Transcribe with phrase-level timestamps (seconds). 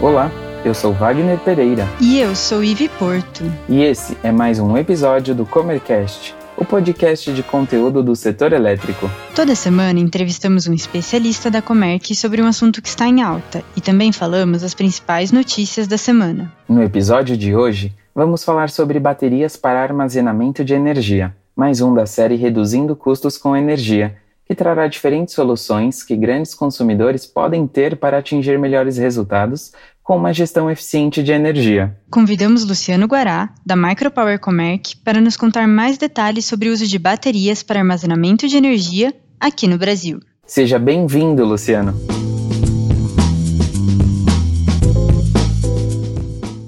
[0.00, 0.30] Olá,
[0.64, 1.84] eu sou Wagner Pereira.
[2.00, 3.42] E eu sou Ive Porto.
[3.68, 9.10] E esse é mais um episódio do Comercast, o podcast de conteúdo do setor elétrico.
[9.34, 13.80] Toda semana entrevistamos um especialista da Comerc sobre um assunto que está em alta e
[13.80, 16.52] também falamos as principais notícias da semana.
[16.68, 22.06] No episódio de hoje, vamos falar sobre baterias para armazenamento de energia, mais um da
[22.06, 24.14] série Reduzindo Custos com Energia,
[24.48, 30.32] que trará diferentes soluções que grandes consumidores podem ter para atingir melhores resultados com uma
[30.32, 31.94] gestão eficiente de energia.
[32.10, 36.98] Convidamos Luciano Guará, da Micropower Comerc, para nos contar mais detalhes sobre o uso de
[36.98, 40.18] baterias para armazenamento de energia aqui no Brasil.
[40.46, 41.94] Seja bem-vindo, Luciano.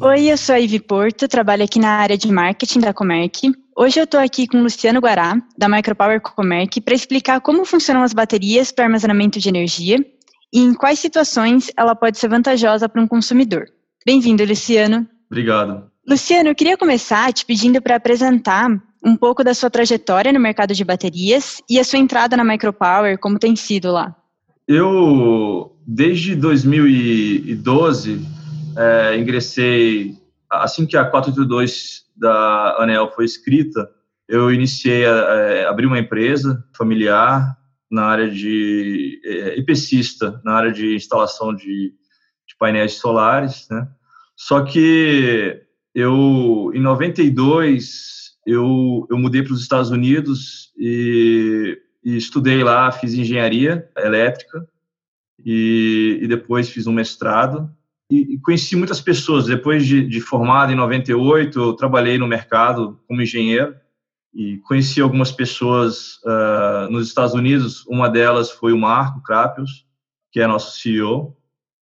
[0.03, 3.51] Oi, eu sou a Ivy Porto, trabalho aqui na área de marketing da Comerc.
[3.83, 8.03] Hoje eu estou aqui com o Luciano Guará, da Micropower Comerc, para explicar como funcionam
[8.03, 9.97] as baterias para armazenamento de energia
[10.53, 13.65] e em quais situações ela pode ser vantajosa para um consumidor.
[14.05, 15.09] Bem-vindo, Luciano.
[15.31, 15.91] Obrigado.
[16.07, 18.69] Luciano, eu queria começar te pedindo para apresentar
[19.03, 23.19] um pouco da sua trajetória no mercado de baterias e a sua entrada na Micropower,
[23.19, 24.15] como tem sido lá.
[24.69, 28.21] Eu, desde 2012,
[28.77, 30.19] é, ingressei,
[30.51, 33.91] assim que a 482 da ANEL foi escrita,
[34.29, 37.57] eu iniciei, a, a, é, abri uma empresa familiar
[37.91, 39.59] na área de é,
[40.45, 41.93] na área de instalação de,
[42.47, 43.89] de painéis solares, né?
[44.37, 45.61] Só que
[45.95, 53.15] eu, em 92, eu, eu mudei para os Estados Unidos e, e, estudei lá, fiz
[53.15, 54.67] engenharia elétrica
[55.45, 57.71] e, e depois fiz um mestrado
[58.11, 59.47] e, conheci muitas pessoas.
[59.47, 63.77] Depois de, de formado em 98, eu trabalhei no mercado como engenheiro
[64.35, 67.87] e conheci algumas pessoas uh, nos Estados Unidos.
[67.87, 69.87] Uma delas foi o Marco Krapius,
[70.33, 71.37] que é nosso CEO.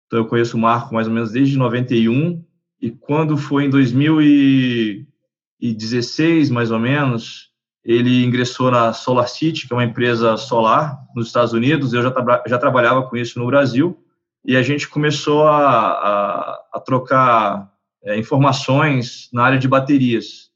[0.06, 2.44] Então eu conheço o Marco mais ou menos desde 91
[2.80, 7.52] e quando foi em 2016, mais ou menos,
[7.84, 11.94] ele ingressou na Solar City, que é uma empresa solar nos Estados Unidos.
[11.94, 14.04] Eu já, tra já trabalhava com isso no Brasil
[14.44, 17.72] e a gente começou a, a, a trocar
[18.04, 20.52] é, informações na área de baterias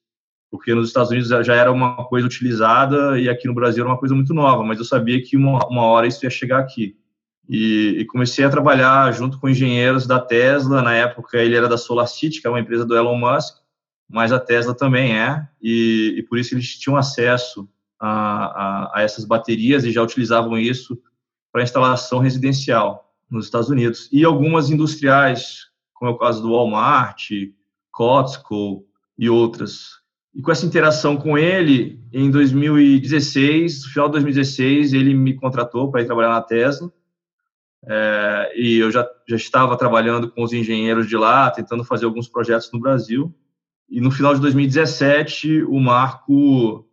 [0.56, 4.00] porque nos Estados Unidos já era uma coisa utilizada e aqui no Brasil era uma
[4.00, 6.96] coisa muito nova, mas eu sabia que uma, uma hora isso ia chegar aqui.
[7.48, 11.78] E, e, comecei a trabalhar junto com engenheiros da Tesla, na época ele era da
[11.78, 13.58] SolarCity, que é uma empresa do Elon Musk,
[14.10, 17.70] mas a Tesla também é, e, e por isso eles tinham acesso
[18.00, 21.00] a, a, a essas baterias e já utilizavam isso
[21.52, 24.10] para instalação residencial nos Estados Unidos.
[24.12, 27.30] E algumas industriais, como é o caso do Walmart,
[27.92, 28.86] Costco
[29.18, 30.06] e outras,
[30.36, 35.90] e com essa interação com ele, em 2016, no final de 2016, ele me contratou
[35.90, 36.92] para ir trabalhar na Tesla.
[37.88, 42.28] É, e eu já, já estava trabalhando com os engenheiros de lá, tentando fazer alguns
[42.28, 43.34] projetos no Brasil.
[43.90, 46.86] E no final de 2017, o Marco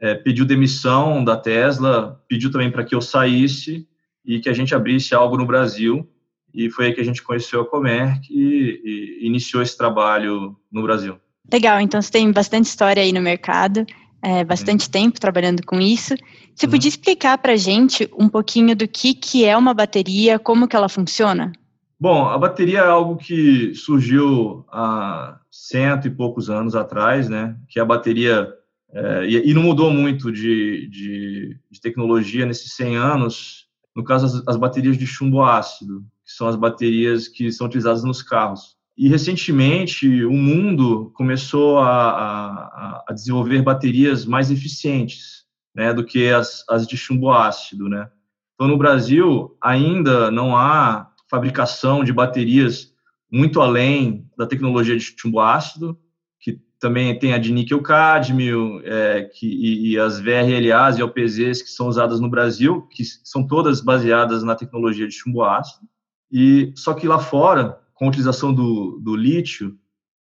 [0.00, 3.86] é, pediu demissão da Tesla, pediu também para que eu saísse
[4.24, 6.08] e que a gente abrisse algo no Brasil.
[6.52, 8.80] E foi aí que a gente conheceu a Comerc e,
[9.22, 11.16] e iniciou esse trabalho no Brasil.
[11.52, 13.84] Legal, então você tem bastante história aí no mercado,
[14.22, 16.14] é, bastante tempo trabalhando com isso.
[16.54, 16.72] Você uhum.
[16.72, 20.76] podia explicar para a gente um pouquinho do que, que é uma bateria, como que
[20.76, 21.52] ela funciona?
[21.98, 27.56] Bom, a bateria é algo que surgiu há cento e poucos anos atrás, né?
[27.68, 28.48] Que a bateria
[28.92, 33.59] é, e, e, não mudou muito de, de, de, tecnologia nesses 100 anos.
[33.94, 38.04] No caso, as, as baterias de chumbo ácido, que são as baterias que são utilizadas
[38.04, 38.76] nos carros.
[38.96, 42.10] E recentemente o mundo começou a,
[42.50, 47.88] a, a desenvolver baterias mais eficientes né, do que as, as de chumbo ácido.
[47.88, 48.08] Né?
[48.54, 52.92] Então, no Brasil, ainda não há fabricação de baterias
[53.30, 55.98] muito além da tecnologia de chumbo ácido,
[56.40, 61.68] que também tem a de níquel-cádmio, é, que, e, e, as VRLAs e OPZs que
[61.68, 65.86] são usadas no Brasil, que são todas baseadas na tecnologia de chumbo ácido.
[66.32, 69.76] E só que lá fora com a utilização do, do lítio,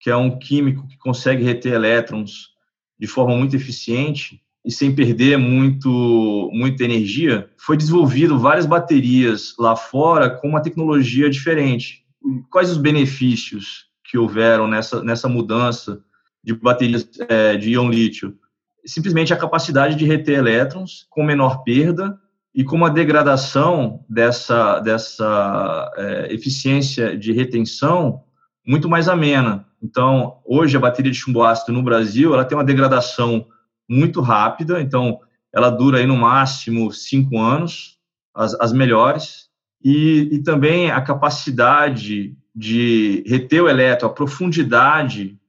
[0.00, 2.48] que é um químico que consegue reter elétrons
[2.98, 9.76] de forma muito eficiente e sem perder muito muita energia, foi desenvolvido várias baterias lá
[9.76, 12.04] fora com uma tecnologia diferente.
[12.50, 16.02] Quais os benefícios que houveram nessa nessa mudança
[16.42, 18.36] de baterias é, de íon lítio?
[18.84, 22.18] Simplesmente a capacidade de reter elétrons com menor perda
[22.54, 28.22] e com uma degradação dessa, dessa é, eficiência de retenção
[28.66, 29.66] muito mais amena.
[29.82, 33.46] Então, hoje a bateria de chumbo ácido no Brasil ela tem uma degradação
[33.88, 35.20] muito rápida, então
[35.52, 37.98] ela dura aí no máximo cinco anos,
[38.34, 39.48] as, as melhores,
[39.82, 45.39] e, e também a capacidade de reter o elétron, a profundidade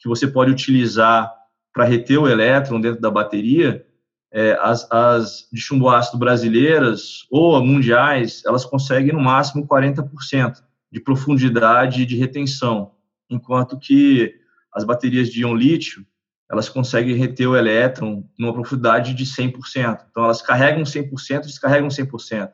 [0.00, 1.30] que você pode utilizar
[1.72, 3.86] para reter o elétron dentro da bateria,
[4.32, 11.00] é, as, as de chumbo ácido brasileiras ou mundiais, elas conseguem no máximo 40% de
[11.00, 12.92] profundidade de retenção,
[13.28, 14.34] enquanto que
[14.72, 16.04] as baterias de íon lítio,
[16.50, 20.04] elas conseguem reter o elétron numa profundidade de 100%.
[20.10, 22.50] Então, elas carregam 100%, descarregam 100%,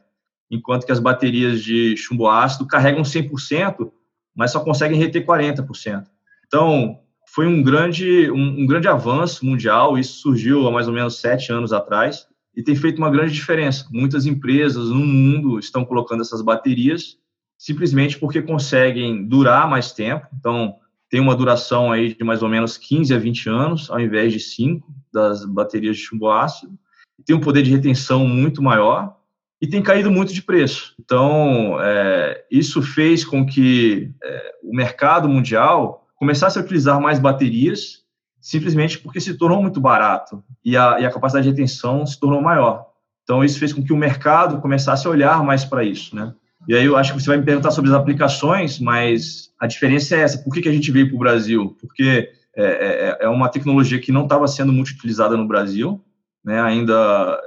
[0.51, 3.91] enquanto que as baterias de chumbo ácido carregam 100%,
[4.35, 6.05] mas só conseguem reter 40%.
[6.47, 11.21] Então, foi um grande, um, um, grande avanço mundial, isso surgiu há mais ou menos
[11.21, 12.27] sete anos atrás,
[12.57, 13.87] e tem feito uma grande diferença.
[13.91, 17.19] Muitas empresas no mundo estão colocando essas baterias
[17.59, 20.77] simplesmente porque conseguem durar mais tempo, então
[21.11, 24.41] tem uma duração aí de mais ou menos 15 a 20 anos, ao invés de
[24.41, 26.79] 5 das baterias de chumbo ácido,
[27.25, 29.17] tem um poder de retenção muito maior,
[29.61, 30.95] e tem caído muito de preço.
[31.01, 38.05] Então, é, isso fez com que é, o mercado mundial começasse a utilizar mais baterias,
[38.41, 42.41] simplesmente porque se tornou muito barato e a, e a capacidade de retenção se tornou
[42.43, 42.87] maior.
[43.23, 46.33] Então, isso fez com que o mercado começasse a olhar mais para isso, né?
[46.69, 50.17] E aí eu acho que você vai me perguntar sobre as aplicações, mas a diferença
[50.17, 50.39] é essa.
[50.39, 51.77] Por que, que a gente veio para o Brasil?
[51.81, 56.03] Porque é, é, é uma tecnologia que não estava sendo muito utilizada no Brasil,
[56.45, 56.61] né?
[56.61, 56.95] Ainda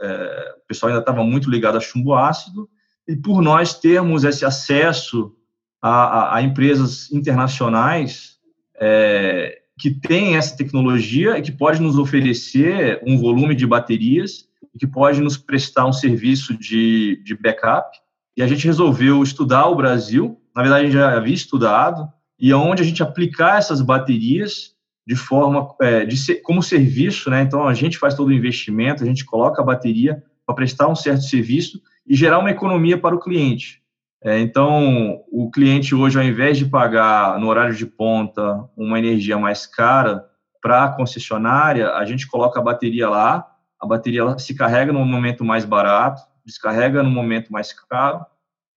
[0.02, 2.70] é, o pessoal ainda estava muito ligado a chumbo ácido
[3.08, 5.34] e por nós termos esse acesso
[5.82, 8.39] a, a, a empresas internacionais
[8.80, 14.78] é, que têm essa tecnologia e que pode nos oferecer um volume de baterias e
[14.78, 17.98] que pode nos prestar um serviço de, de backup.
[18.36, 22.08] E a gente resolveu estudar o Brasil, na verdade a gente já havia estudado,
[22.40, 24.74] e onde a gente aplicar essas baterias
[25.06, 27.42] de forma é, de como serviço, né?
[27.42, 30.96] Então a gente faz todo o investimento, a gente coloca a bateria para prestar um
[30.96, 33.82] certo serviço e gerar uma economia para o cliente.
[34.22, 39.38] É, então o cliente hoje, ao invés de pagar no horário de ponta uma energia
[39.38, 40.26] mais cara
[40.62, 43.50] para a concessionária, a gente coloca a bateria lá,
[43.80, 48.26] a bateria se carrega no momento mais barato, descarrega no momento mais caro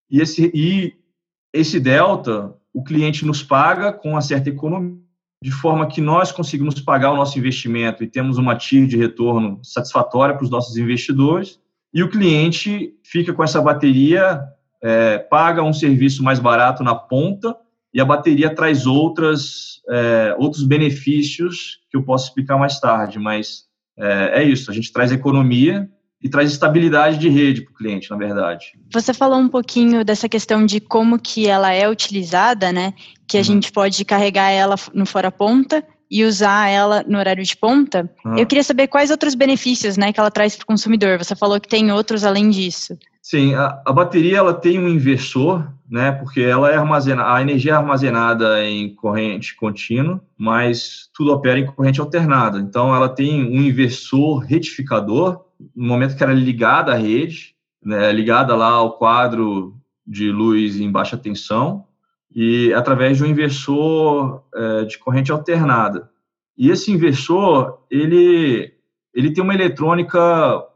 [0.08, 0.94] e esse e
[1.52, 5.02] esse delta o cliente nos paga com uma certa economia
[5.42, 9.58] de forma que nós conseguimos pagar o nosso investimento e temos uma TIR de retorno
[9.64, 11.60] satisfatória para os nossos investidores,
[11.92, 14.40] e o cliente fica com essa bateria,
[14.82, 17.56] é, paga um serviço mais barato na ponta,
[17.94, 23.64] e a bateria traz outras, é, outros benefícios que eu posso explicar mais tarde, mas
[23.98, 25.88] é, é isso, a gente traz economia
[26.22, 28.72] e traz estabilidade de rede para o cliente, na verdade.
[28.92, 32.94] Você falou um pouquinho dessa questão de como que ela é utilizada, né?
[33.26, 33.44] Que a uhum.
[33.44, 38.08] gente pode carregar ela no fora ponta e usar ela no horário de ponta.
[38.24, 38.38] Uhum.
[38.38, 41.18] Eu queria saber quais outros benefícios, né, que ela traz para o consumidor.
[41.18, 42.96] Você falou que tem outros além disso.
[43.22, 46.10] Sim, a, a, bateria ela tem um inversor, né?
[46.10, 51.66] Porque ela é armazenada, a energia é armazenada em corrente contínua, mas tudo opera em
[51.66, 52.58] corrente alternada.
[52.58, 58.56] Então ela tem um inversor retificador no momento que era ligada à rede, né, ligada
[58.56, 61.84] lá ao quadro de luz em baixa tensão,
[62.34, 66.10] e através de um inversor é, de corrente alternada.
[66.58, 68.74] E esse inversor, ele,
[69.14, 70.18] ele tem uma eletrônica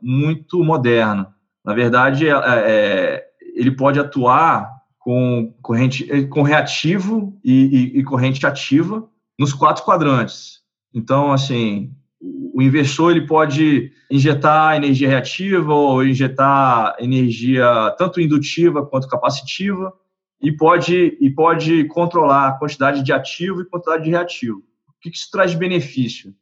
[0.01, 1.35] muito moderna.
[1.67, 3.25] Na verdade, é, é,
[3.57, 4.71] ele pode atuar
[5.01, 9.09] com corrente com reativo e, e, e corrente ativa
[9.39, 10.61] nos quatro quadrantes.
[10.95, 19.09] Então, assim, o inversor ele pode injetar energia reativa ou injetar energia tanto indutiva quanto
[19.09, 19.93] capacitiva
[20.41, 24.59] e pode, e pode controlar a quantidade de ativo e quantidade de reativo.
[24.89, 26.33] O que isso traz de benefício?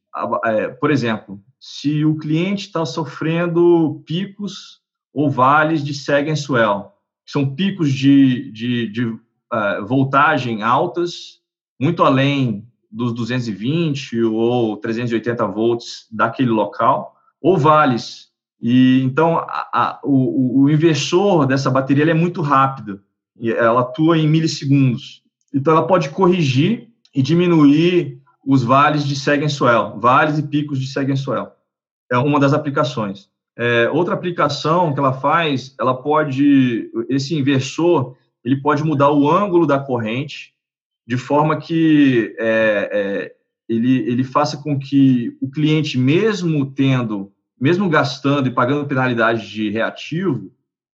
[0.44, 4.83] É, por exemplo, se o cliente está sofrendo picos
[5.14, 6.92] ou vales de seg and swell,
[7.24, 11.40] que são picos de, de, de uh, voltagem altas,
[11.80, 18.28] muito além dos 220 ou 380 volts daquele local, ou vales.
[18.60, 23.00] E então a, a, o, o, inversor dessa bateria é muito rápido,
[23.40, 25.22] ela atua em milissegundos.
[25.52, 30.80] Então ela pode corrigir e diminuir os vales de seg and swell, vales e picos
[30.80, 31.48] de seg and swell.
[32.10, 33.28] É uma das aplicações.
[33.56, 39.66] É, outra aplicação que ela faz, ela pode, esse inversor, ele pode mudar o ângulo
[39.66, 40.52] da corrente
[41.06, 43.34] de forma que é, é,
[43.68, 49.70] ele, ele faça com que o cliente, mesmo tendo, mesmo gastando e pagando penalidade de
[49.70, 50.50] reativo,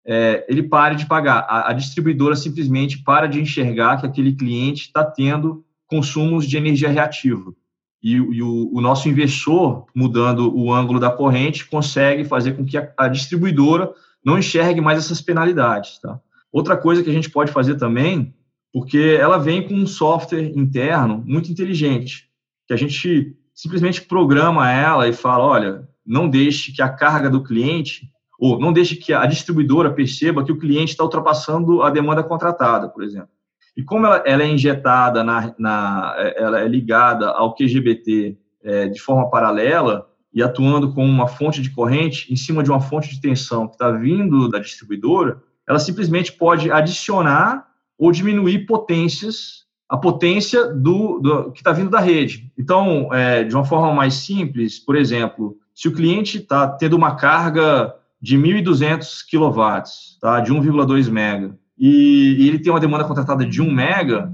[0.06, 1.40] é, ele pare de pagar.
[1.48, 6.88] A, a, distribuidora simplesmente para de enxergar que aquele cliente está tendo consumos de energia
[6.88, 7.54] reativa.
[8.02, 12.78] E, e o, o, nosso investidor, mudando o ângulo da corrente, consegue fazer com que
[12.78, 13.93] a, a distribuidora
[14.25, 15.99] não enxergue mais essas penalidades.
[15.99, 16.21] Tá?
[16.52, 18.35] Outra coisa que a gente pode fazer também
[18.73, 22.28] porque ela vem com um software interno muito inteligente,
[22.67, 27.43] que a gente simplesmente programa ela e fala, olha, não deixe que a carga do
[27.43, 32.23] cliente, ou não deixe que a distribuidora perceba que o cliente está ultrapassando a demanda
[32.23, 33.31] contratada, por exemplo.
[33.78, 39.00] E como ela, ela é injetada, na, na, ela é ligada ao QGBT é, de
[39.00, 40.04] forma paralela,
[40.35, 43.75] e atuando com uma fonte de corrente em cima de uma fonte de tensão que
[43.75, 51.52] está vindo da distribuidora, ela simplesmente pode adicionar ou diminuir potências, a potência do, do
[51.52, 52.52] que está vindo da rede.
[52.58, 57.14] Então, é, de uma forma mais simples, por exemplo, se o cliente está tendo uma
[57.14, 59.82] carga de 1.200 kW,
[60.20, 64.32] tá, de 1,2 mega, e, e, ele tem uma demanda contratada de 1 mega,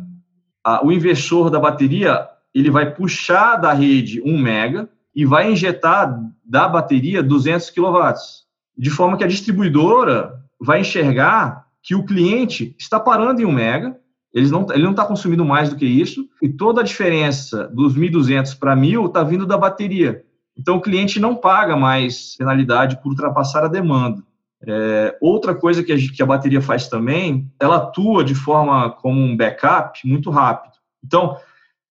[0.63, 6.19] a, o inversor da bateria ele vai puxar da rede 1 mega e vai injetar
[6.45, 8.15] da bateria 200 kW,
[8.77, 13.97] de forma que a distribuidora vai enxergar que o cliente está parando em 1 mega,
[14.51, 18.59] não, ele não está consumindo mais do que isso, e toda a diferença dos 1.200
[18.59, 20.25] para 1.000 está vindo da bateria.
[20.57, 24.23] Então, o cliente não paga mais penalidade por ultrapassar a demanda.
[24.67, 29.21] É, outra coisa que a, que a bateria faz também, ela atua de forma como
[29.21, 30.75] um backup muito rápido.
[31.05, 31.37] Então,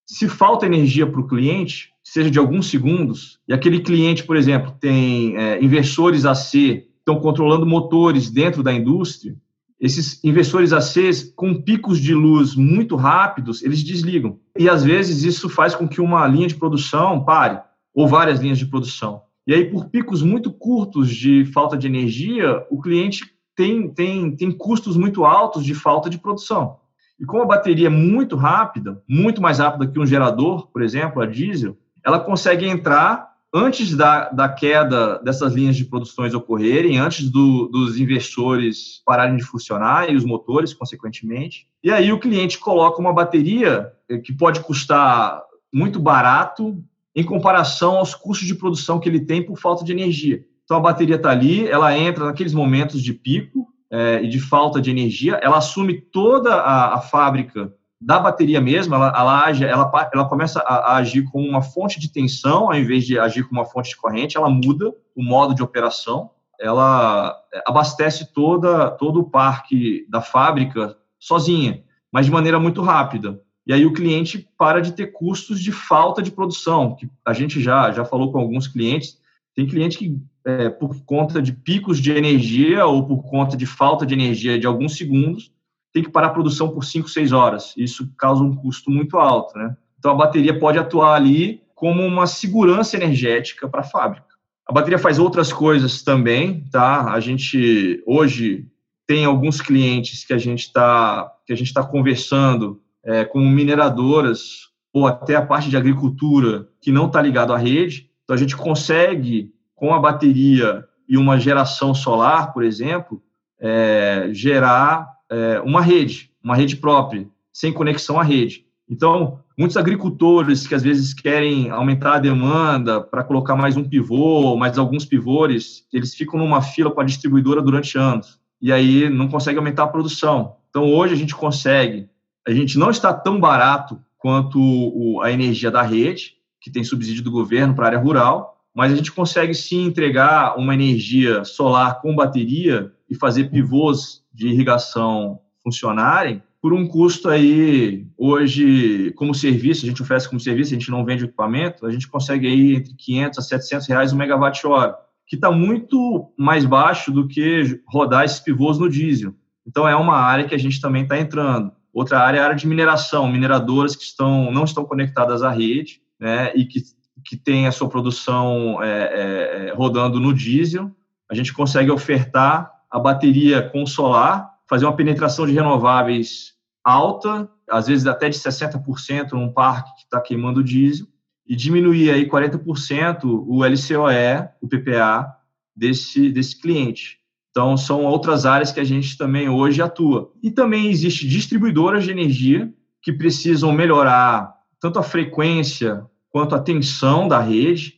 [0.05, 4.75] se falta energia para o cliente, seja de alguns segundos, e aquele cliente, por exemplo,
[4.79, 9.35] tem é, inversores AC, estão controlando motores dentro da indústria,
[9.79, 14.39] esses inversores AC, com picos de luz muito rápidos, eles desligam.
[14.57, 17.59] E às vezes isso faz com que uma linha de produção pare,
[17.93, 19.23] ou várias linhas de produção.
[19.45, 24.51] E aí, por picos muito curtos de falta de energia, o cliente tem, tem, tem
[24.51, 26.77] custos muito altos de falta de produção.
[27.19, 31.21] E como a bateria é muito rápida, muito mais rápida que um gerador, por exemplo,
[31.21, 37.29] a diesel, ela consegue entrar antes da, da queda dessas linhas de produções ocorrerem, antes
[37.29, 41.67] do, dos inversores pararem de funcionar e os motores, consequentemente.
[41.83, 46.83] E aí o cliente coloca uma bateria eh, que pode custar muito barato
[47.15, 50.43] em comparação aos custos de produção que ele tem por falta de energia.
[50.63, 54.81] Então a bateria está ali, ela entra naqueles momentos de pico é, e de falta
[54.81, 60.09] de energia, ela assume toda a, a fábrica da bateria mesmo, ela, ela, age, ela,
[60.13, 63.61] ela começa a, a, agir como uma fonte de tensão, ao invés de agir como
[63.61, 69.29] uma fonte de corrente, ela muda o modo de operação, ela abastece toda, todo o
[69.29, 73.39] parque da fábrica sozinha, mas de maneira muito rápida.
[73.65, 77.61] E aí o cliente para de ter custos de falta de produção, que a gente
[77.61, 79.17] já, já falou com alguns clientes,
[79.55, 84.05] tem cliente que, é, por conta de picos de energia ou por conta de falta
[84.05, 85.51] de energia de alguns segundos,
[85.93, 87.73] tem que parar a produção por 5, 6 horas.
[87.77, 89.77] Isso causa um custo muito alto, né?
[89.97, 94.33] Então a bateria pode atuar ali como uma segurança energética para a fábrica.
[94.67, 97.13] A bateria faz outras coisas também, tá?
[97.13, 98.67] A gente hoje
[99.05, 104.69] tem alguns clientes que a gente está que a gente está conversando é, com mineradoras
[104.93, 108.09] ou até a parte de agricultura que não está ligado à rede.
[108.23, 113.21] Então a gente consegue com a bateria e uma geração solar, por exemplo,
[113.59, 118.65] é, gerar é, uma rede, uma rede própria, sem conexão à rede.
[118.89, 124.55] Então, muitos agricultores que às vezes querem aumentar a demanda para colocar mais um pivô,
[124.55, 129.27] mais alguns pivôs, eles ficam numa fila com a distribuidora durante anos e aí não
[129.27, 130.55] conseguem aumentar a produção.
[130.69, 132.09] Então, hoje a gente consegue,
[132.47, 137.23] a gente não está tão barato quanto o, a energia da rede, que tem subsídio
[137.23, 142.01] do governo para a área rural, mas a gente consegue sim entregar uma energia solar
[142.01, 149.85] com bateria e fazer pivôs de irrigação funcionarem por um custo aí, hoje, como serviço,
[149.85, 152.93] a gente oferece como serviço, a gente não vende equipamento, a gente consegue aí entre
[152.95, 154.95] 500 a 700 reais o megawatt-hora,
[155.27, 159.35] que está muito mais baixo do que rodar esses pivôs no diesel.
[159.67, 161.73] Então, é uma área que a gente também está entrando.
[161.93, 166.01] Outra área é a área de mineração, mineradoras que estão, não estão conectadas à rede,
[166.19, 166.81] né, e que,
[167.23, 170.89] que tem a sua produção é, é, é rodando no diesel.
[171.29, 177.87] A gente consegue ofertar a bateria com solar, fazer uma penetração de renováveis alta, às
[177.87, 181.07] vezes até de 60% num parque que está queimando diesel,
[181.47, 185.35] e diminuir aí 40% o LCOE, o PPA
[185.75, 187.19] desse, desse cliente.
[187.53, 190.31] Então, são outras áreas que a gente também hoje atua.
[190.41, 197.27] E também existe distribuidoras de energia que precisam melhorar tanto a frequência quanto a tensão
[197.27, 197.93] da rede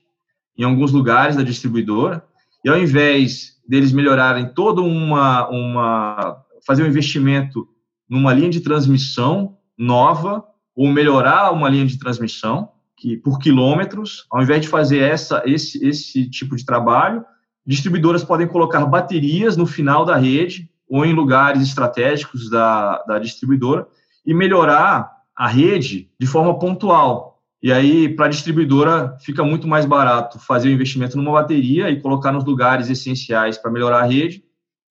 [0.58, 2.22] em alguns lugares da distribuidora.
[2.66, 7.66] E ao invés deles melhorarem toda uma, uma fazer um investimento
[8.10, 10.44] numa linha de transmissão nova
[10.76, 15.86] ou melhorar uma linha de transmissão que por quilômetros, ao invés de fazer essa esse
[15.86, 17.24] esse tipo de trabalho,
[17.66, 23.88] distribuidoras podem colocar baterias no final da rede ou em lugares estratégicos da, da distribuidora
[24.26, 27.42] e melhorar a rede de forma pontual.
[27.62, 32.00] E aí, para a distribuidora, fica muito mais barato fazer o investimento numa bateria e
[32.00, 34.44] colocar nos lugares essenciais para melhorar a rede,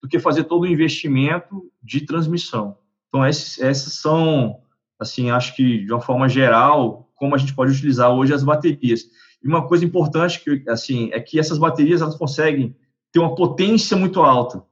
[0.02, 2.76] do que fazer todo o investimento de transmissão.
[3.08, 4.58] Então, esses, essas são,
[4.98, 9.04] assim, acho que de uma forma geral, como a gente pode utilizar hoje as baterias.
[9.44, 12.74] E uma coisa importante que, assim, é que essas baterias elas conseguem
[13.12, 14.64] ter uma potência muito alta.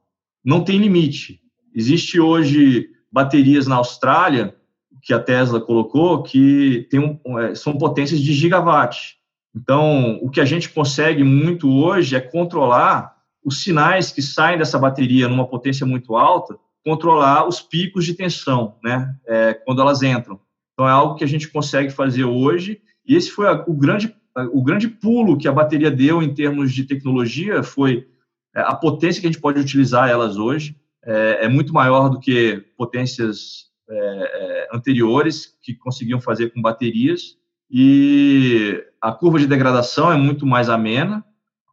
[0.42, 1.40] Não tem limite.
[1.74, 4.56] Existe hoje baterias na Austrália
[5.02, 9.16] que a Tesla colocou que tem um, é, são potências de gigawatt.
[9.54, 13.14] Então, o que a gente consegue muito hoje é controlar
[13.44, 18.76] os sinais que saem dessa bateria numa potência muito alta, controlar os picos de tensão,
[18.82, 20.40] né, é, quando elas entram.
[20.72, 24.14] Então, é algo que a gente consegue fazer hoje, e esse foi a, o grande
[24.52, 28.08] o grande pulo que a bateria deu em termos de tecnologia foi
[28.54, 32.20] é, a potência que a gente pode utilizar elas hoje é, é muito maior do
[32.20, 37.36] que potências é, é, anteriores que conseguiam fazer com baterias
[37.70, 41.24] e a curva de degradação é muito mais amena.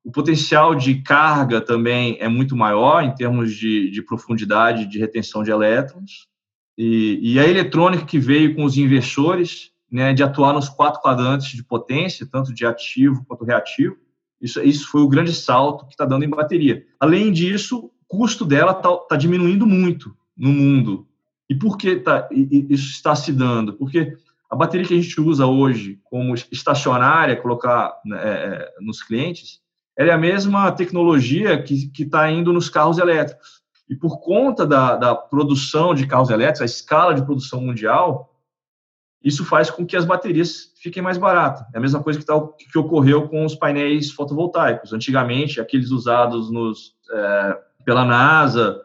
[0.03, 5.43] O potencial de carga também é muito maior em termos de, de profundidade de retenção
[5.43, 6.25] de elétrons.
[6.77, 11.49] E, e, a eletrônica que veio com os inversores né, de atuar nos quatro quadrantes
[11.49, 13.97] de potência, tanto de ativo quanto reativo.
[14.41, 16.85] Isso, isso foi o grande salto que está dando em bateria.
[16.99, 21.07] Além disso, o custo dela está tá diminuindo muito no mundo.
[21.49, 23.73] E por que tá, isso está se dando?
[23.73, 24.15] Porque
[24.49, 29.59] a bateria que a gente usa hoje como estacionária, colocar né, é, é, nos clientes,
[29.97, 33.59] ela é a mesma tecnologia que está indo nos carros elétricos.
[33.89, 38.28] E por conta da, da produção de carros elétricos, a escala de produção mundial,
[39.23, 41.61] isso faz com que as baterias fiquem mais baratas.
[41.73, 42.39] É a mesma coisa que, tá,
[42.71, 44.93] que ocorreu com os painéis fotovoltaicos.
[44.93, 48.79] Antigamente, aqueles usados nos, é, pela NASA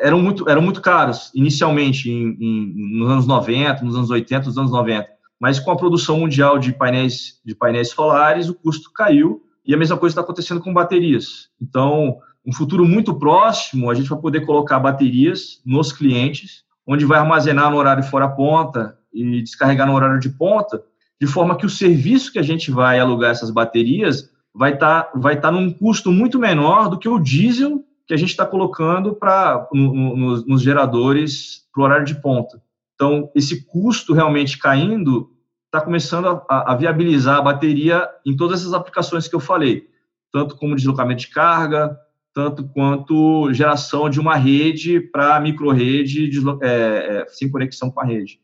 [0.00, 4.58] eram muito, eram muito caros, inicialmente, em, em, nos anos 90, nos anos 80, nos
[4.58, 5.08] anos 90.
[5.40, 9.76] Mas com a produção mundial de painéis, de painéis solares, o custo caiu e a
[9.76, 11.48] mesma coisa está acontecendo com baterias.
[11.60, 17.18] Então, um futuro muito próximo, a gente vai poder colocar baterias nos clientes, onde vai
[17.18, 20.82] armazenar no horário fora ponta e descarregar no horário de ponta,
[21.20, 25.18] de forma que o serviço que a gente vai alugar essas baterias vai estar tá,
[25.18, 29.14] vai tá num custo muito menor do que o diesel que a gente está colocando
[29.14, 32.60] para no, no, nos geradores para o horário de ponta.
[32.94, 35.30] Então, esse custo realmente caindo
[35.66, 39.84] está começando a, a, viabilizar a bateria em todas essas aplicações que eu falei,
[40.32, 41.96] tanto como deslocamento de carga,
[42.34, 46.30] tanto quanto geração de uma rede para microrede
[46.62, 48.40] é, é, sem conexão com a rede.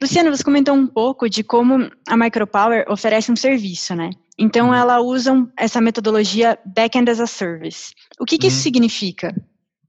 [0.00, 4.10] Luciano, você comentou um pouco de como a Micropower oferece um serviço, né?
[4.38, 4.74] Então, uhum.
[4.74, 7.94] ela usa essa metodologia Backend as a Service.
[8.20, 8.62] O que, que isso uhum.
[8.62, 9.34] significa?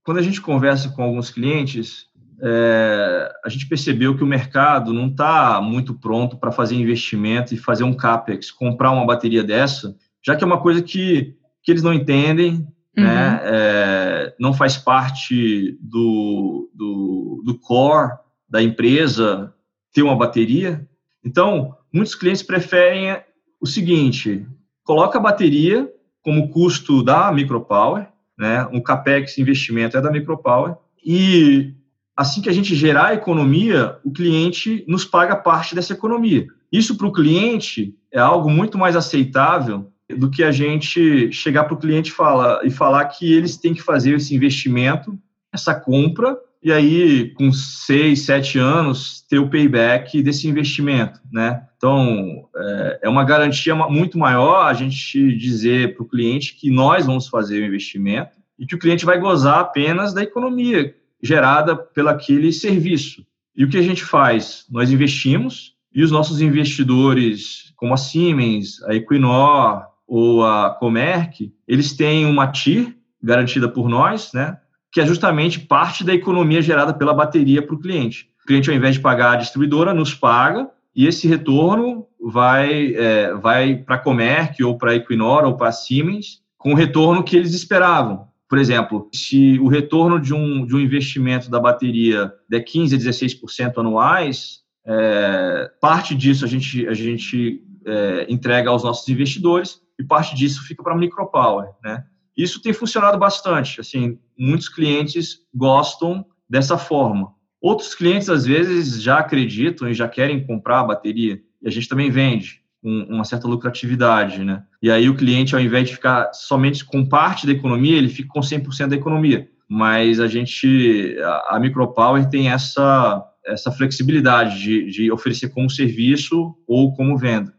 [0.03, 2.05] Quando a gente conversa com alguns clientes,
[2.41, 7.57] é, a gente percebeu que o mercado não está muito pronto para fazer investimento e
[7.57, 9.93] fazer um CAPEX, comprar uma bateria dessa,
[10.25, 12.65] já que é uma coisa que, que eles não entendem,
[12.95, 13.03] né?
[13.03, 13.03] uhum.
[13.03, 13.41] né?
[13.43, 18.13] É, não faz parte do, do, do core
[18.49, 19.53] da empresa,
[19.97, 20.87] ter uma bateria.
[21.25, 23.17] Então, muitos clientes preferem
[23.59, 24.45] o seguinte:
[24.83, 28.07] coloca a bateria como custo da Micropower,
[28.37, 28.67] né?
[28.71, 31.73] Um capex investimento é da Micropower e
[32.15, 36.45] assim que a gente gerar a economia, o cliente nos paga parte dessa economia.
[36.71, 41.73] Isso para o cliente é algo muito mais aceitável do que a gente chegar para
[41.73, 45.17] o cliente fala, e falar que eles têm que fazer esse investimento,
[45.51, 51.63] essa compra, e aí, com seis, sete anos, ter o payback desse investimento, né?
[51.77, 57.05] Então, é, é uma garantia muito maior a gente dizer para o cliente que nós
[57.05, 62.09] vamos fazer o investimento e que o cliente vai gozar apenas da economia gerada pelo
[62.09, 63.25] aquele serviço.
[63.55, 64.65] E o que a gente faz?
[64.69, 71.95] Nós investimos e os nossos investidores, como a Siemens, a Equinor ou a Comerc, eles
[71.95, 74.57] têm uma TIR garantida por nós, né?
[74.91, 78.29] Que é justamente parte da economia gerada pela bateria para o cliente.
[78.43, 83.33] O cliente, ao invés de pagar a distribuidora, nos paga e esse retorno vai, é,
[83.35, 87.23] vai para a Comerc ou para a Equinor ou para a Siemens com o retorno
[87.23, 88.27] que eles esperavam.
[88.49, 92.97] Por exemplo, se o retorno de um, de um investimento da bateria der 15% a
[92.97, 100.03] 16% anuais, é, parte disso a gente, a gente é, entrega aos nossos investidores e
[100.03, 102.05] parte disso fica para a Micropower, né?
[102.37, 103.81] Isso tem funcionado bastante.
[103.81, 107.33] Assim, muitos clientes gostam dessa forma.
[107.59, 111.41] Outros clientes, às vezes, já acreditam e já querem comprar a bateria.
[111.61, 114.63] E a gente também vende com uma certa lucratividade, né?
[114.81, 118.29] E aí o cliente, ao invés de ficar somente com parte da economia, ele fica
[118.29, 119.49] com 100% da economia.
[119.67, 121.17] Mas a gente,
[121.49, 127.53] a, Micropower tem essa, essa flexibilidade de, de oferecer como serviço ou como venda.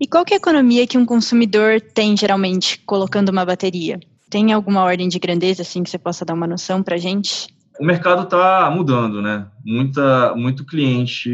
[0.00, 4.00] E qual que é a economia que um consumidor tem geralmente colocando uma bateria?
[4.30, 7.48] Tem alguma ordem de grandeza assim que você possa dar uma noção para gente?
[7.80, 9.48] O mercado está mudando, né?
[9.64, 11.28] Muita, muito cliente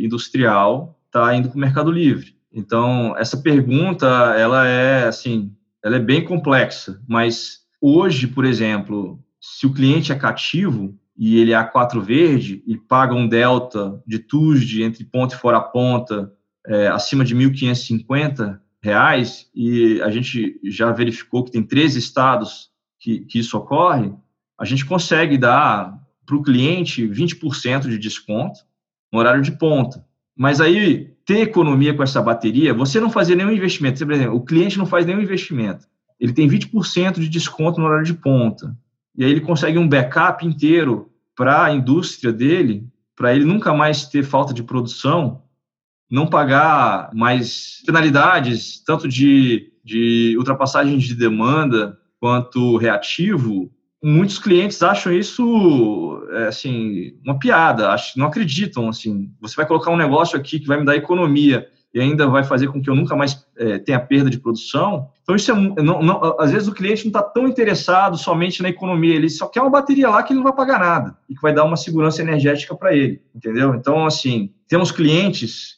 [0.00, 2.36] industrial está indo para o Mercado Livre.
[2.52, 4.06] Então essa pergunta
[4.38, 5.52] ela é assim,
[5.84, 11.52] ela é bem complexa, mas hoje, por exemplo, se o cliente é cativo e ele
[11.52, 16.32] é A4 verde e paga um delta de TUSD entre ponta e fora ponta
[16.66, 23.20] é, acima de 1.550 reais e a gente já verificou que tem três estados que,
[23.20, 24.12] que isso ocorre,
[24.58, 28.60] a gente consegue dar para o cliente 20% de desconto
[29.12, 30.04] no horário de ponta.
[30.36, 34.04] Mas aí, ter economia com essa bateria, você não fazer nenhum investimento.
[34.04, 35.86] Por exemplo, o cliente não faz nenhum investimento.
[36.20, 38.76] Ele tem 20% de desconto no horário de ponta.
[39.16, 42.86] E aí ele consegue um backup inteiro para a indústria dele,
[43.16, 45.42] para ele nunca mais ter falta de produção
[46.10, 53.70] não pagar mais penalidades, tanto de, de ultrapassagem de demanda quanto reativo,
[54.02, 59.30] muitos clientes acham isso é, assim uma piada, não acreditam assim.
[59.40, 62.68] Você vai colocar um negócio aqui que vai me dar economia e ainda vai fazer
[62.68, 65.08] com que eu nunca mais é, tenha perda de produção.
[65.22, 68.68] Então isso é não, não, às vezes o cliente não está tão interessado somente na
[68.68, 71.42] economia, ele só quer uma bateria lá que ele não vai pagar nada e que
[71.42, 73.74] vai dar uma segurança energética para ele, entendeu?
[73.74, 75.77] Então assim temos clientes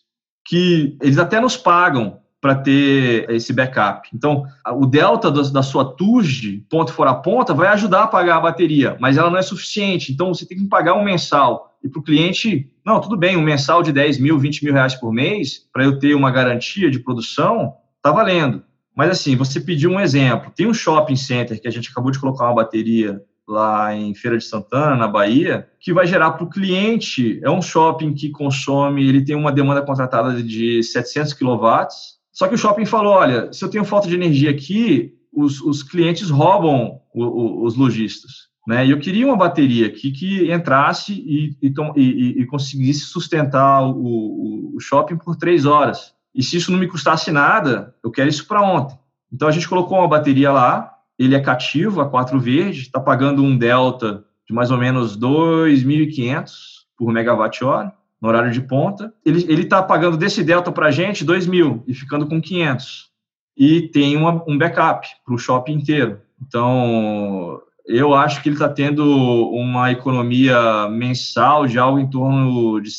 [0.50, 4.08] que eles até nos pagam para ter esse backup.
[4.12, 8.96] Então, o delta da sua TUG, ponto fora ponta, vai ajudar a pagar a bateria,
[8.98, 10.12] mas ela não é suficiente.
[10.12, 11.72] Então, você tem que pagar um mensal.
[11.84, 14.96] E para o cliente, não, tudo bem, um mensal de 10 mil, 20 mil reais
[14.96, 18.64] por mês, para eu ter uma garantia de produção, tá valendo.
[18.92, 20.50] Mas assim, você pediu um exemplo.
[20.50, 24.38] Tem um shopping center que a gente acabou de colocar uma bateria lá em Feira
[24.38, 29.06] de Santana, na Bahia, que vai gerar para o cliente, é um shopping que consome,
[29.06, 31.86] ele tem uma demanda contratada de 700 kW,
[32.32, 35.82] só que o shopping falou, olha, se eu tenho falta de energia aqui, os, os
[35.82, 38.48] clientes roubam o, o, os lojistas.
[38.66, 38.86] Né?
[38.86, 44.76] E eu queria uma bateria aqui que entrasse e, e, e, e conseguisse sustentar o,
[44.76, 46.14] o shopping por três horas.
[46.34, 48.98] E se isso não me custasse nada, eu quero isso para ontem.
[49.32, 53.44] Então a gente colocou uma bateria lá, ele é cativo, a 4 verde, está pagando
[53.44, 56.50] um delta de mais ou menos 2.500
[56.96, 59.12] por megawatt-hora no horário de ponta.
[59.22, 63.10] Ele está pagando desse delta para a gente 2.000 e ficando com 500.
[63.54, 66.22] E tem uma, um backup para o shopping inteiro.
[66.40, 69.04] Então, eu acho que ele está tendo
[69.50, 72.90] uma economia mensal de algo em torno de,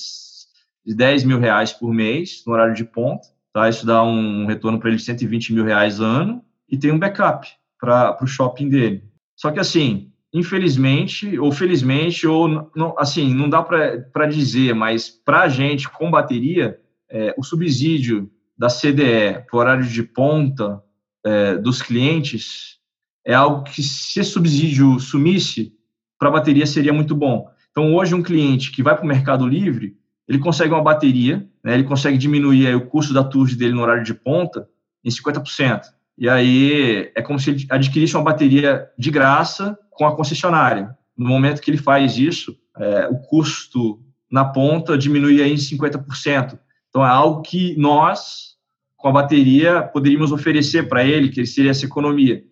[0.85, 3.27] de 10 mil reais por mês no horário de ponta.
[3.51, 3.67] Tá?
[3.67, 7.47] Isso dá um retorno para ele de 120 mil reais ano e tem um backup
[7.81, 9.03] para o shopping dele.
[9.35, 15.41] Só que assim, infelizmente ou felizmente ou não, assim não dá para dizer, mas para
[15.41, 20.81] a gente com bateria, é, o subsídio da CDE para o horário de ponta
[21.25, 22.79] é, dos clientes
[23.25, 25.73] é algo que se esse subsídio sumisse
[26.19, 27.49] para a bateria seria muito bom.
[27.71, 31.73] Então hoje um cliente que vai para o Mercado Livre ele consegue uma bateria, né,
[31.73, 34.69] ele consegue diminuir aí, o custo da TURD dele no horário de ponta
[35.03, 35.81] em 50%.
[36.21, 40.95] E aí é como se ele adquirisse uma bateria de graça com a concessionária.
[41.17, 46.59] No momento que ele faz isso, é, o custo na ponta diminui aí em 50%.
[46.89, 48.55] Então é algo que nós,
[48.95, 52.43] com a bateria, poderíamos oferecer para ele, que seria essa economia.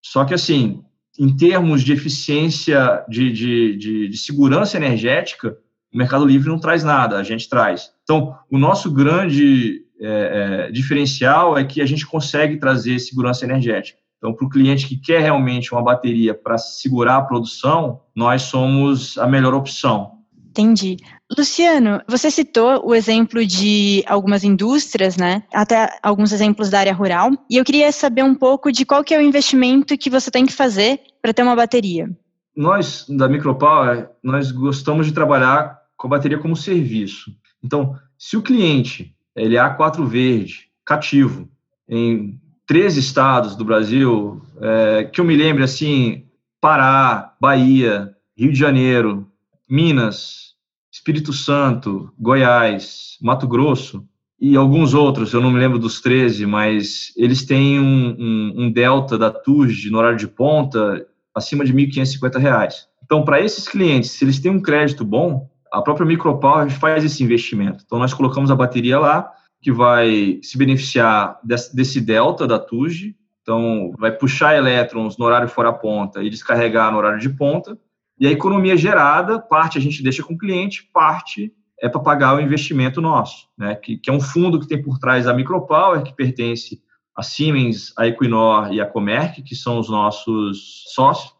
[0.00, 0.82] Só que assim,
[1.18, 5.54] em termos de eficiência, de, de, de, de segurança energética,
[5.92, 7.92] o Mercado Livre não traz nada, a gente traz.
[8.04, 13.98] Então, o nosso grande é, é, diferencial é que a gente consegue trazer segurança energética.
[14.18, 19.16] Então, para o cliente que quer realmente uma bateria para segurar a produção, nós somos
[19.16, 20.18] a melhor opção.
[20.48, 20.96] Entendi.
[21.36, 25.44] Luciano, você citou o exemplo de algumas indústrias, né?
[25.54, 27.30] Até alguns exemplos da área rural.
[27.48, 30.46] E eu queria saber um pouco de qual que é o investimento que você tem
[30.46, 32.10] que fazer para ter uma bateria.
[32.56, 37.30] Nós, da Micropower, nós gostamos de trabalhar com a bateria como serviço.
[37.62, 41.48] Então, se o cliente ele é A4 verde, cativo,
[41.88, 46.24] em três estados do Brasil, é, que eu me lembre assim,
[46.60, 49.26] Pará, Bahia, Rio de Janeiro,
[49.68, 50.54] Minas,
[50.92, 54.06] Espírito Santo, Goiás, Mato Grosso
[54.40, 58.70] e alguns outros, eu não me lembro dos 13, mas eles têm um, um, um
[58.70, 62.72] delta da TUG no horário de ponta acima de R$ 1.550.
[63.04, 67.22] Então, para esses clientes, se eles têm um crédito bom, a própria Micropower faz esse
[67.22, 67.84] investimento.
[67.84, 73.16] Então, nós colocamos a bateria lá, que vai se beneficiar desse, desse delta da TUG,
[73.42, 77.78] então vai puxar elétrons no horário fora ponta e descarregar no horário de ponta,
[78.20, 82.36] e a economia gerada, parte a gente deixa com o cliente, parte é para pagar
[82.36, 83.76] o investimento nosso, né?
[83.76, 86.82] Que, que, é um fundo que tem por trás a Micropower, que pertence
[87.16, 91.32] a Siemens, a Equinor e a Comerc, que são os nossos sócios.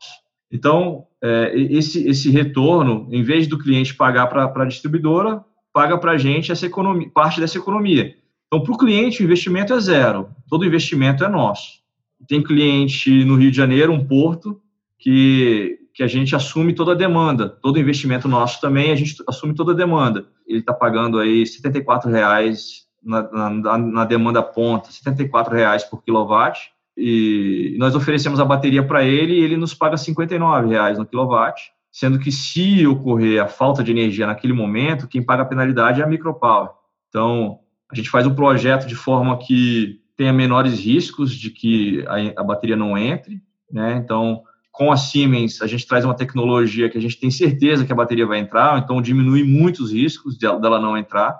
[0.50, 6.12] Então, é, esse, esse retorno, em vez do cliente pagar para a distribuidora, paga para
[6.12, 8.14] a gente essa economia, parte dessa economia.
[8.46, 10.30] Então, para o cliente, o investimento é zero.
[10.48, 11.80] Todo investimento é nosso.
[12.26, 14.60] Tem cliente no Rio de Janeiro, um porto,
[14.98, 17.48] que, que a gente assume toda a demanda.
[17.48, 20.26] Todo investimento nosso também, a gente assume toda a demanda.
[20.46, 26.72] Ele está pagando aí R$ reais na, na, na, demanda ponta, R$ reais por quilowatt.
[27.00, 31.70] E nós oferecemos a bateria para ele e ele nos paga R$ reais no quilowatt
[31.90, 36.04] sendo que se ocorrer a falta de energia naquele momento, quem paga a penalidade é
[36.04, 36.70] a micropower.
[37.08, 37.58] Então,
[37.90, 42.44] a gente faz um projeto de forma que tenha menores riscos de que a, a
[42.44, 43.96] bateria não entre, né?
[43.96, 47.92] Então, com a Siemens, a gente traz uma tecnologia que a gente tem certeza que
[47.92, 51.36] a bateria vai entrar, então diminui muitos riscos dela não entrar,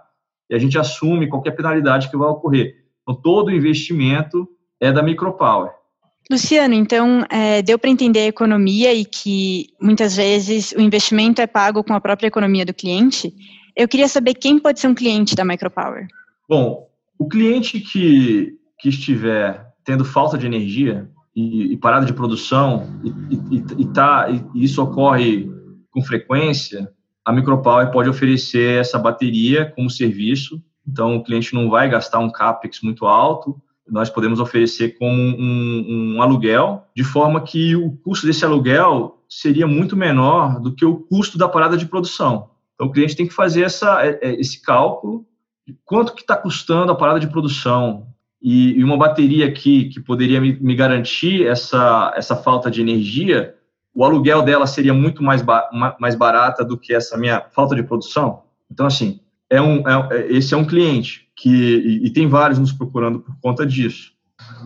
[0.51, 2.85] e a gente assume qualquer penalidade que vai ocorrer.
[3.03, 4.49] Então, todo o investimento
[4.81, 5.71] é da micropower.
[6.31, 11.47] Luciano, então é, deu para entender a economia e que muitas vezes o investimento é
[11.47, 13.33] pago com a própria economia do cliente.
[13.75, 16.07] Eu queria saber quem pode ser um cliente da Micropower.
[16.47, 16.87] Bom,
[17.19, 23.57] o cliente que, que estiver tendo falta de energia e, e parada de produção e,
[23.57, 25.49] e, e, tá, e isso ocorre
[25.91, 26.93] com frequência,
[27.25, 30.63] a Micropower pode oferecer essa bateria como serviço.
[30.87, 36.15] Então, o cliente não vai gastar um CAPEX muito alto, nós podemos oferecer como um,
[36.17, 40.97] um, aluguel, de forma que o custo desse aluguel seria muito menor do que o
[40.97, 42.51] custo da parada de produção.
[42.75, 45.27] Então, o cliente tem que fazer essa, é, é, esse cálculo
[45.85, 48.07] quanto que está custando a parada de produção
[48.41, 53.55] e, e, uma bateria aqui que poderia me, me, garantir essa, essa falta de energia,
[53.93, 57.83] o aluguel dela seria muito mais, ba, mais barata do que essa minha falta de
[57.83, 58.45] produção.
[58.71, 59.21] Então, assim,
[59.51, 63.35] é um, é, esse é um cliente que e, e, tem vários nos procurando por
[63.41, 64.13] conta disso.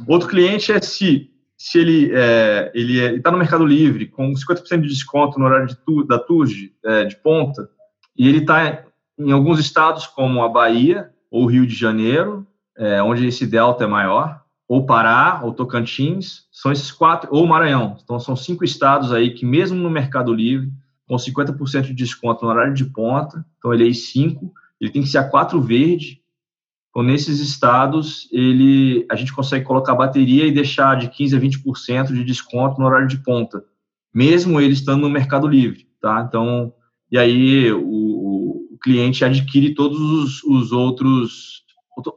[0.06, 4.80] Outro cliente é se se ele é, ele é, está no Mercado Livre com 50%
[4.80, 7.68] de desconto no horário de tu, da TUG é, de ponta
[8.16, 8.84] e ele está
[9.18, 13.86] em alguns estados como a Bahia ou Rio de Janeiro, é, onde esse delta é
[13.86, 17.96] maior, ou Pará, ou Tocantins, são esses quatro, ou Maranhão.
[18.02, 20.70] Então, são cinco estados aí que, mesmo no Mercado Livre,
[21.06, 24.50] com 50% de desconto no horário de ponta, então ele é I5,
[24.82, 26.20] ele tem que ser a 4 verde.
[26.90, 32.12] Então, nesses estados, ele, a gente consegue colocar bateria e deixar de 15% a 20%
[32.12, 33.64] de desconto no horário de ponta,
[34.12, 35.86] mesmo ele estando no Mercado Livre.
[36.00, 36.26] Tá?
[36.28, 36.74] Então,
[37.10, 41.62] e aí o, o cliente adquire todos os, os outros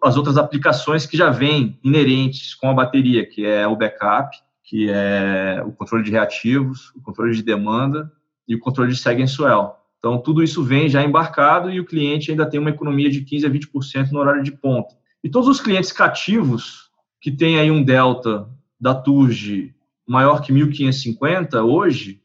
[0.01, 4.89] as outras aplicações que já vêm inerentes com a bateria, que é o backup, que
[4.89, 8.09] é o controle de reativos, o controle de demanda
[8.47, 9.75] e o controle de seg and swell.
[10.05, 13.45] Então, tudo isso vem já embarcado e o cliente ainda tem uma economia de 15%
[13.47, 14.95] a 20% no horário de ponta.
[15.23, 18.47] E todos os clientes cativos, que têm aí um delta
[18.79, 19.73] da TURG
[20.07, 22.21] maior que 1.550 hoje,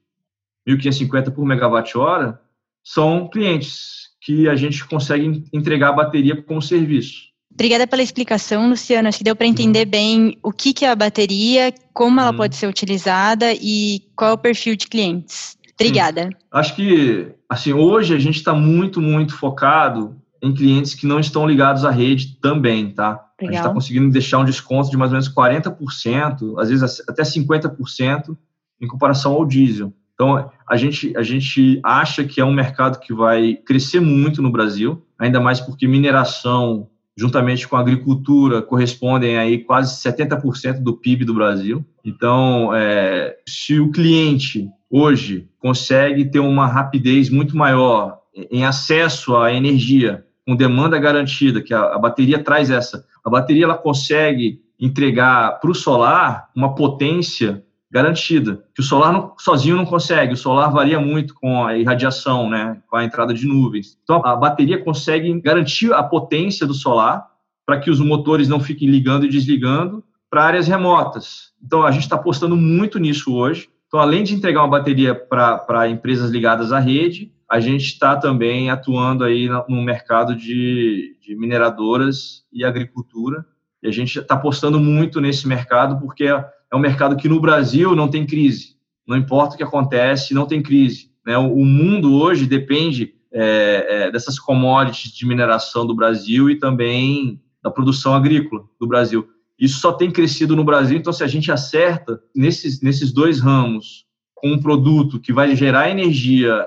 [0.68, 2.38] 1.550 por megawatt-hora,
[2.84, 7.30] são clientes que a gente consegue entregar a bateria como serviço.
[7.50, 9.08] Obrigada pela explicação, Luciano.
[9.08, 12.36] Acho que deu para entender bem o que, que é a bateria, como ela uhum.
[12.36, 15.58] pode ser utilizada e qual é o perfil de clientes.
[15.80, 16.24] Obrigada.
[16.24, 16.30] Sim.
[16.52, 21.46] Acho que, assim, hoje a gente está muito, muito focado em clientes que não estão
[21.46, 23.10] ligados à rede também, tá?
[23.10, 23.26] Legal.
[23.40, 27.22] A gente está conseguindo deixar um desconto de mais ou menos 40%, às vezes até
[27.22, 28.36] 50%
[28.80, 29.92] em comparação ao diesel.
[30.14, 34.50] Então, a gente, a gente acha que é um mercado que vai crescer muito no
[34.50, 41.24] Brasil, ainda mais porque mineração, juntamente com a agricultura, correspondem aí quase 70% do PIB
[41.24, 41.84] do Brasil.
[42.04, 48.18] Então, é, se o cliente hoje consegue ter uma rapidez muito maior
[48.50, 53.04] em acesso à energia com demanda garantida, que a, a bateria traz essa.
[53.24, 59.34] A bateria ela consegue entregar para o solar uma potência garantida, que o solar não,
[59.38, 60.34] sozinho não consegue.
[60.34, 63.98] O solar varia muito com a irradiação, né, com a entrada de nuvens.
[64.02, 67.26] Então a bateria consegue garantir a potência do solar
[67.66, 71.52] para que os motores não fiquem ligando e desligando para áreas remotas.
[71.62, 73.68] Então a gente está apostando muito nisso hoje.
[73.88, 78.70] Então, além de entregar uma bateria para empresas ligadas à rede, a gente está também
[78.70, 83.44] atuando aí no mercado de, de mineradoras e agricultura.
[83.82, 86.28] E a gente está apostando muito nesse mercado porque
[86.72, 88.76] é, um mercado que no Brasil não tem crise.
[89.06, 91.10] Não importa o que acontece, não tem crise.
[91.26, 91.36] Né?
[91.36, 97.70] O mundo hoje depende é, é, dessas commodities de mineração do Brasil e também da
[97.70, 99.28] produção agrícola do Brasil.
[99.58, 104.06] Isso só tem crescido no Brasil, então se a gente acerta nesses, nesses dois ramos
[104.34, 106.66] com um produto que vai gerar energia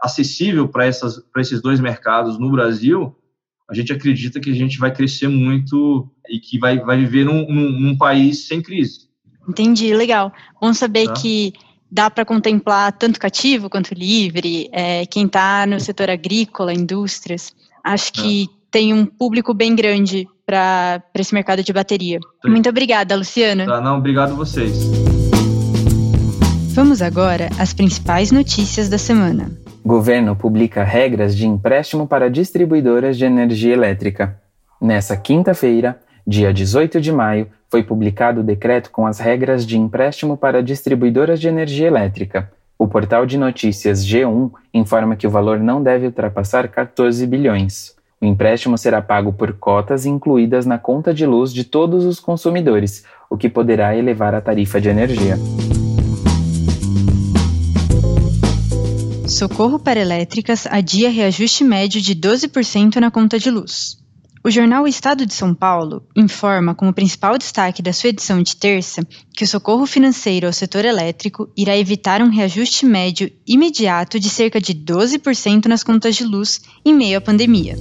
[0.00, 3.16] acessível para esses dois mercados no Brasil,
[3.68, 7.46] a gente acredita que a gente vai crescer muito e que vai, vai viver num,
[7.48, 9.09] num, num país sem crise.
[9.50, 10.32] Entendi, legal.
[10.60, 11.14] Bom saber tá.
[11.14, 11.52] que
[11.90, 17.52] dá para contemplar tanto cativo quanto livre, é, quem está no setor agrícola, indústrias.
[17.82, 18.46] Acho que é.
[18.70, 22.20] tem um público bem grande para esse mercado de bateria.
[22.42, 22.50] Sim.
[22.50, 23.66] Muito obrigada, Luciano.
[23.66, 24.88] Tá, não, obrigado vocês.
[26.72, 29.50] Vamos agora às principais notícias da semana.
[29.84, 34.40] Governo publica regras de empréstimo para distribuidoras de energia elétrica.
[34.80, 40.36] Nessa quinta-feira, dia 18 de maio, foi publicado o decreto com as regras de empréstimo
[40.36, 42.50] para distribuidoras de energia elétrica.
[42.78, 47.94] O portal de notícias G1 informa que o valor não deve ultrapassar 14 bilhões.
[48.20, 53.04] O empréstimo será pago por cotas incluídas na conta de luz de todos os consumidores,
[53.30, 55.38] o que poderá elevar a tarifa de energia.
[59.28, 63.99] Socorro para elétricas adia reajuste médio de 12% na conta de luz.
[64.42, 69.06] O jornal Estado de São Paulo informa, como principal destaque da sua edição de terça,
[69.36, 74.58] que o socorro financeiro ao setor elétrico irá evitar um reajuste médio imediato de cerca
[74.58, 77.76] de 12% nas contas de luz em meio à pandemia.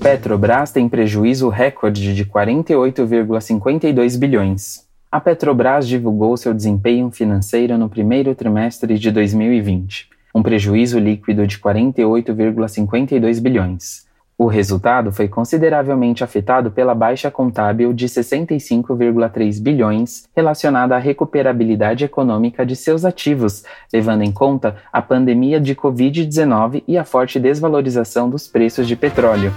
[0.00, 4.82] Petrobras tem prejuízo recorde de 48,52 bilhões.
[5.12, 11.58] A Petrobras divulgou seu desempenho financeiro no primeiro trimestre de 2020 um prejuízo líquido de
[11.58, 14.04] 48,52 bilhões.
[14.36, 22.66] O resultado foi consideravelmente afetado pela baixa contábil de 65,3 bilhões relacionada à recuperabilidade econômica
[22.66, 28.48] de seus ativos, levando em conta a pandemia de Covid-19 e a forte desvalorização dos
[28.48, 29.52] preços de petróleo.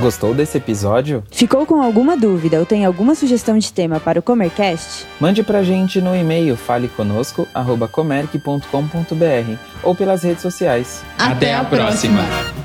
[0.00, 1.22] Gostou desse episódio?
[1.30, 5.04] Ficou com alguma dúvida ou tem alguma sugestão de tema para o Comercast?
[5.20, 11.02] Mande pra gente no e-mail faleconosco@comerc.com.br ou pelas redes sociais.
[11.18, 12.22] Até, Até a próxima.
[12.22, 12.59] próxima.